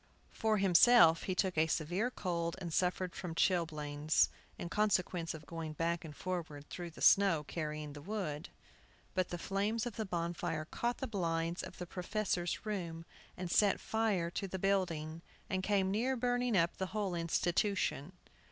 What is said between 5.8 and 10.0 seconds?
and forward through the snow, carrying the wood. But the flames of